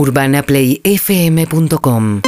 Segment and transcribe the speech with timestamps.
[0.00, 2.22] UrbanaPlayFM.com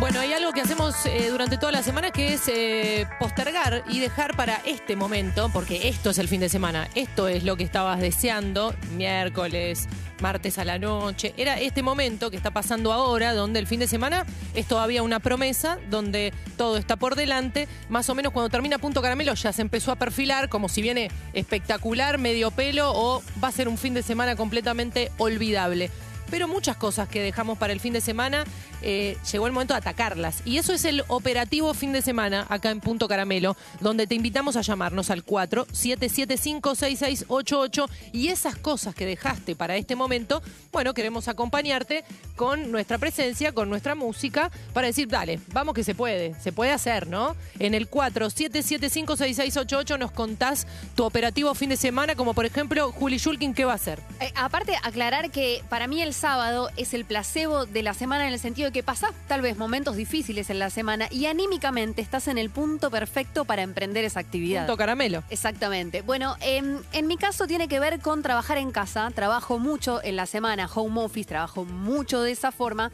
[0.00, 4.00] Bueno, hay algo que hacemos eh, durante toda la semana que es eh, postergar y
[4.00, 7.64] dejar para este momento, porque esto es el fin de semana, esto es lo que
[7.64, 9.86] estabas deseando, miércoles,
[10.22, 13.88] martes a la noche, era este momento que está pasando ahora, donde el fin de
[13.88, 18.78] semana es todavía una promesa, donde todo está por delante, más o menos cuando termina
[18.78, 23.48] Punto Caramelo ya se empezó a perfilar como si viene espectacular, medio pelo o va
[23.48, 25.90] a ser un fin de semana completamente olvidable
[26.32, 28.44] pero muchas cosas que dejamos para el fin de semana,
[28.80, 30.40] eh, llegó el momento de atacarlas.
[30.46, 34.56] Y eso es el operativo fin de semana acá en Punto Caramelo, donde te invitamos
[34.56, 40.42] a llamarnos al 4-775-6688 y esas cosas que dejaste para este momento,
[40.72, 42.02] bueno, queremos acompañarte
[42.34, 46.72] con nuestra presencia, con nuestra música, para decir, dale, vamos que se puede, se puede
[46.72, 47.36] hacer, ¿no?
[47.58, 53.52] En el 4-775-6688 nos contás tu operativo fin de semana, como por ejemplo, Juli Shulkin,
[53.52, 54.00] ¿qué va a hacer?
[54.20, 58.32] Eh, aparte, aclarar que para mí el sábado es el placebo de la semana en
[58.32, 62.28] el sentido de que pasás tal vez momentos difíciles en la semana y anímicamente estás
[62.28, 64.66] en el punto perfecto para emprender esa actividad.
[64.66, 65.24] Punto Caramelo.
[65.30, 66.02] Exactamente.
[66.02, 69.10] Bueno, em, en mi caso tiene que ver con trabajar en casa.
[69.12, 72.92] Trabajo mucho en la semana, home office, trabajo mucho de esa forma.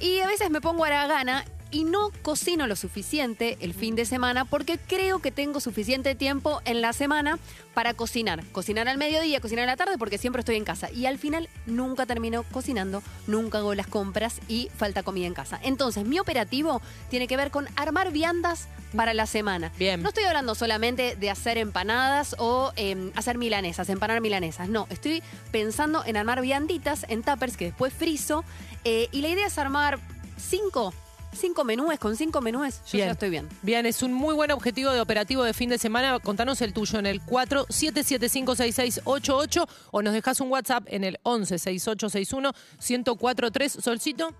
[0.00, 3.96] Y a veces me pongo a la gana y no cocino lo suficiente el fin
[3.96, 7.38] de semana porque creo que tengo suficiente tiempo en la semana
[7.74, 8.44] para cocinar.
[8.52, 10.90] Cocinar al mediodía, cocinar a la tarde porque siempre estoy en casa.
[10.90, 15.58] Y al final nunca termino cocinando, nunca hago las compras y falta comida en casa.
[15.62, 19.72] Entonces mi operativo tiene que ver con armar viandas para la semana.
[19.78, 20.02] Bien.
[20.02, 24.68] No estoy hablando solamente de hacer empanadas o eh, hacer milanesas, empanar milanesas.
[24.68, 28.44] No, estoy pensando en armar vianditas en tuppers que después frizo.
[28.84, 29.98] eh, y la idea es armar
[30.36, 30.92] cinco,
[31.32, 31.98] cinco menúes.
[31.98, 33.08] Con cinco menúes yo Bien.
[33.08, 33.48] ya estoy bien.
[33.62, 36.18] Bien, es un muy buen objetivo de operativo de fin de semana.
[36.20, 43.80] Contanos el tuyo en el 47756688 o nos dejas un WhatsApp en el 116861-1043.
[43.80, 44.34] Solcito.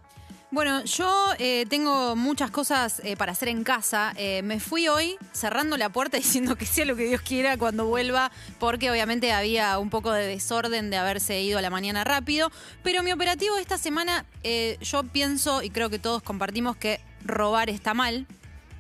[0.53, 4.12] Bueno, yo eh, tengo muchas cosas eh, para hacer en casa.
[4.19, 7.87] Eh, me fui hoy cerrando la puerta diciendo que sea lo que Dios quiera cuando
[7.87, 12.53] vuelva, porque obviamente había un poco de desorden de haberse ido a la mañana rápido.
[12.82, 17.71] Pero mi operativo esta semana, eh, yo pienso y creo que todos compartimos que robar
[17.71, 18.26] está mal.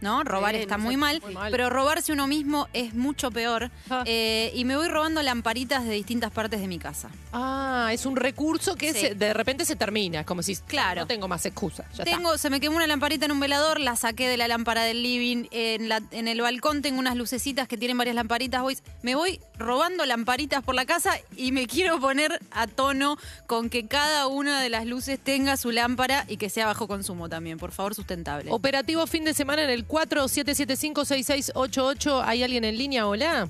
[0.02, 0.22] ¿No?
[0.24, 1.50] Robar Sí, está no muy mal, muy mal.
[1.50, 3.70] pero robarse uno mismo es mucho peor.
[3.88, 4.02] Ah.
[4.04, 7.08] Eh, y me voy robando lamparitas de distintas partes de mi casa.
[7.32, 8.98] Ah, es un recurso que Sí.
[9.00, 10.20] se- de repente se termina.
[10.20, 11.02] Es como si, Claro.
[11.02, 11.84] no tengo más excusa.
[11.94, 14.82] Ya Tengo, se me quemó una lamparita en un velador, la saqué de la lámpara
[14.82, 15.46] del living.
[15.52, 18.60] En, la- en el balcón tengo unas lucecitas que tienen varias lamparitas.
[18.62, 23.70] Voy, me voy robando lamparitas por la casa y me quiero poner a tono con
[23.70, 27.56] que cada una de las luces tenga su lámpara y que sea bajo consumo también.
[27.58, 28.50] Por favor, sustentable.
[28.50, 32.22] Operativo fin de semana en el 47756688.
[32.24, 33.06] ¿Hay alguien en línea?
[33.06, 33.46] Hola.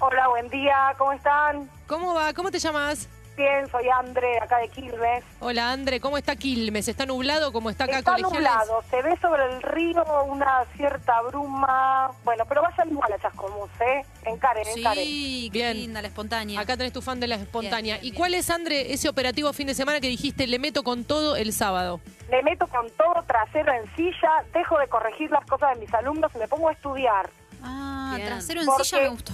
[0.00, 1.70] Hola, buen día, ¿cómo están?
[1.86, 2.32] ¿Cómo va?
[2.32, 3.08] ¿Cómo te llamas?
[3.36, 5.22] Bien, soy Andre, acá de Quilmes.
[5.40, 6.00] Hola, Andre.
[6.00, 6.88] ¿Cómo está Quilmes?
[6.88, 8.48] ¿Está nublado como está acá Está Colegiales?
[8.50, 12.10] nublado, se ve sobre el río una cierta bruma.
[12.24, 14.02] Bueno, pero vayan igual a Chascomús, ¿eh?
[14.24, 15.04] Encaren, encaren.
[15.04, 15.76] sí, qué Bien.
[15.76, 16.58] linda la espontánea.
[16.60, 17.96] Acá tenés tu fan de la espontánea.
[17.96, 20.82] Bien, bien, ¿Y cuál es, Andre, ese operativo fin de semana que dijiste le meto
[20.82, 22.00] con todo el sábado?
[22.30, 26.30] Le meto con todo trasero en silla, dejo de corregir las cosas de mis alumnos
[26.34, 27.30] y me pongo a estudiar.
[27.62, 28.28] Ah, Bien.
[28.28, 29.32] trasero en Porque- silla me gustó.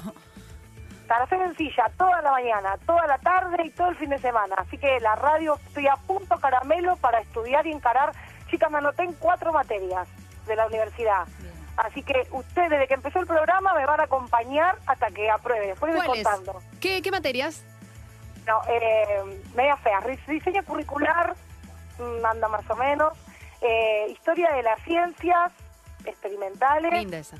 [1.06, 4.54] Trasero en silla, toda la mañana, toda la tarde y todo el fin de semana.
[4.58, 8.12] Así que la radio estoy a punto caramelo para estudiar y encarar.
[8.50, 10.08] Chicas, me anoté en cuatro materias
[10.46, 11.26] de la universidad.
[11.76, 15.68] Así que ustedes, desde que empezó el programa, me van a acompañar hasta que apruebe.
[15.68, 16.24] Después les voy ¿Cuáles?
[16.28, 16.62] contando.
[16.80, 17.64] ¿Qué, qué materias?
[18.46, 20.00] No, eh, media fea.
[20.28, 21.34] Diseño curricular,
[22.24, 23.12] anda más o menos.
[23.60, 25.52] Eh, historia de las ciencias
[26.04, 26.92] experimentales.
[26.92, 27.36] Linda esa.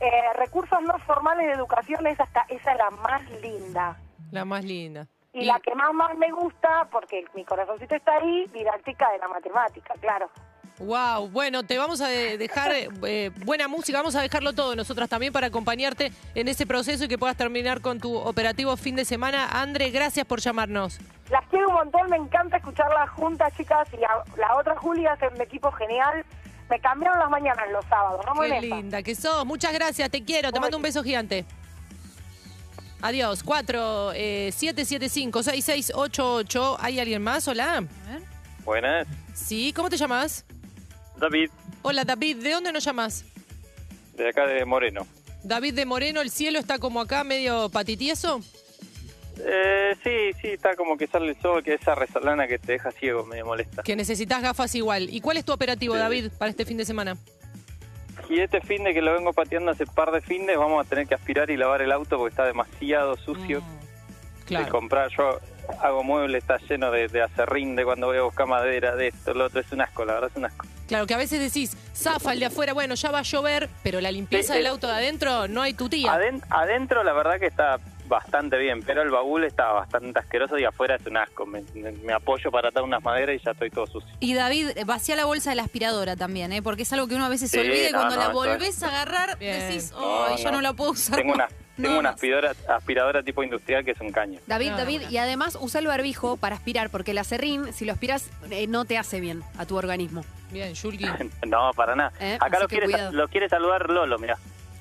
[0.00, 3.96] Eh, recursos no formales de educación, esa, está, esa es la más linda.
[4.32, 5.06] La más linda.
[5.32, 9.28] Y, la que más más me gusta, porque mi corazoncito está ahí, didáctica de la
[9.28, 10.28] matemática, claro.
[10.82, 15.08] Wow, bueno, te vamos a de- dejar eh, buena música, vamos a dejarlo todo nosotras
[15.08, 19.04] también para acompañarte en ese proceso y que puedas terminar con tu operativo fin de
[19.04, 19.48] semana.
[19.60, 20.98] Andre, gracias por llamarnos.
[21.30, 25.28] Las quiero un montón, me encanta escucharlas juntas, chicas, y la, la otra Julia hace
[25.28, 26.24] un equipo genial.
[26.68, 28.40] Me cambiaron las mañanas los sábados, ¿no?
[28.40, 29.44] Qué linda que sos.
[29.46, 30.50] Muchas gracias, te quiero.
[30.50, 31.44] Te mando un beso gigante.
[33.02, 33.42] Adiós.
[33.42, 37.46] 4 eh, 775 6688 ¿Hay alguien más?
[37.48, 37.84] Hola.
[38.64, 40.44] Buenas, Sí, ¿cómo te llamas?
[41.22, 41.50] David,
[41.82, 42.38] Hola, David.
[42.38, 43.24] ¿De dónde nos llamas?
[44.16, 45.06] de acá de Moreno.
[45.44, 48.40] David de Moreno, el cielo está como acá medio patitieso.
[49.38, 52.90] Eh, sí, sí, está como que sale el sol, que esa resolana que te deja
[52.90, 53.82] ciego, medio molesta.
[53.84, 55.08] Que necesitas gafas igual.
[55.10, 56.00] ¿Y cuál es tu operativo, Sí.
[56.00, 57.16] David, para este fin de semana?
[58.28, 61.06] Y este fin de que lo vengo pateando hace par de fines, vamos a tener
[61.06, 63.62] que aspirar y lavar el auto porque está demasiado sucio.
[64.44, 64.64] Claro.
[64.64, 65.08] de comprar.
[65.16, 65.38] Yo
[65.80, 69.32] hago muebles, está lleno de, de acerrín de cuando voy a buscar madera, de esto,
[69.32, 69.60] lo otro.
[69.60, 70.66] Es un asco, la verdad es un asco.
[70.92, 73.98] Claro, que a veces decís, zafa el de afuera, bueno, ya va a llover, pero
[74.02, 76.12] la limpieza Sí, del eh, auto de adentro no hay tu tía.
[76.12, 77.78] Aden- adentro la verdad que está
[78.08, 81.46] bastante bien, pero el baúl está bastante asqueroso y afuera es un asco.
[81.46, 84.10] Me, me- me apoyo para atar unas maderas y ya estoy todo sucio.
[84.20, 86.60] Y David, eh, vacía la bolsa de la aspiradora también, ¿eh?
[86.60, 88.28] porque es algo que uno a veces se Sí, olvida y no, cuando no, la
[88.28, 89.58] volvés a agarrar Bien.
[89.60, 90.56] decís, No, oh, ya no.
[90.58, 91.16] no la puedo usar.
[91.16, 91.86] Tengo una, más".
[91.86, 94.40] tengo una aspiradora, aspiradora tipo industrial que es un caño.
[94.46, 98.30] David, David, y además usa el barbijo para aspirar, porque el acerrín, si lo aspiras,
[98.50, 100.24] eh, no te hace bien a tu organismo.
[100.50, 101.06] Bien, Yulki.
[101.46, 102.12] No, para nada.
[102.20, 103.12] Eh, Acá lo quiere, cuidado.
[103.12, 104.36] lo quiere saludar Lolo, mira.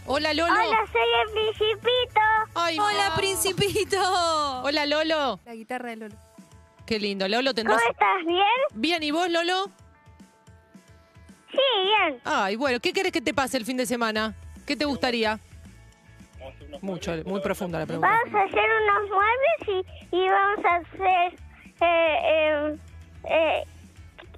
[0.05, 0.53] Hola, Lolo.
[0.55, 2.19] soy el Principito.
[2.55, 3.13] Ay, Hola.
[3.15, 3.97] Principito.
[4.63, 5.39] Hola, Lolo.
[5.45, 6.15] La guitarra de Lolo.
[6.85, 7.27] Qué lindo.
[7.27, 7.79] Lolo, tendrás...
[7.89, 8.25] estás?
[8.25, 8.41] ¿Bien?
[8.73, 9.69] Bien, ¿y vos, Lolo?
[11.51, 12.19] Sí, bien.
[12.25, 14.33] Ay, bueno, ¿qué querés que te pase el fin de semana?
[14.65, 15.39] ¿Qué te gustaría?
[16.81, 18.07] Mucho, muy profunda la pregunta.
[18.09, 21.33] Vamos a hacer unos muebles y, y vamos a hacer
[21.81, 22.77] eh, eh,
[23.29, 23.63] eh,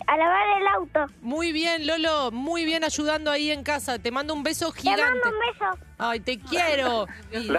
[0.07, 1.05] a lavar el auto.
[1.21, 3.99] Muy bien, Lolo, muy bien ayudando ahí en casa.
[3.99, 5.29] Te mando un beso Te mando gigante.
[5.29, 5.85] un beso.
[5.97, 7.07] Ay, te quiero.
[7.31, 7.49] Y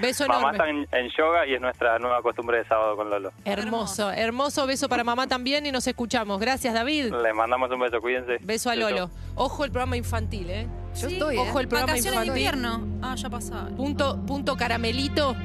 [0.00, 0.86] beso Mamá está enorme.
[0.92, 3.32] en, en yoga y es nuestra nueva costumbre de sábado con Lolo.
[3.46, 6.38] Hermoso, hermoso beso para mamá también y nos escuchamos.
[6.38, 7.12] Gracias, David.
[7.14, 8.38] Le mandamos un beso, cuídense.
[8.42, 8.76] Beso a.
[8.76, 9.10] Lolo.
[9.34, 10.66] Ojo el programa infantil, ¿eh?
[11.00, 11.40] Yo Sí, estoy, ¿eh?
[11.40, 12.44] Ojo el programa Vacaciones de infantil.
[12.60, 12.98] invierno.
[13.02, 13.76] Ah, ya pasaron.
[13.76, 15.36] Punto, punto caramelito.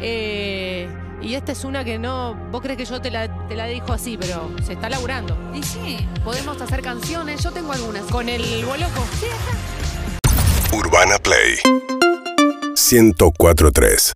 [0.00, 0.88] Eh,
[1.22, 2.34] y esta es una que no.
[2.50, 5.36] Vos crees que yo te la, te la dijo así, pero se está laburando.
[5.54, 5.98] Y sí.
[6.24, 8.02] Podemos hacer canciones, yo tengo algunas.
[8.04, 9.04] Con el boloco.
[10.72, 11.58] Urbana Play
[12.74, 14.14] 1043